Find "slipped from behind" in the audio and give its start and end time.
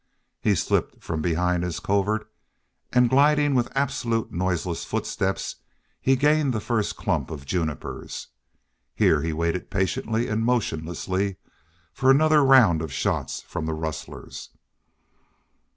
0.55-1.61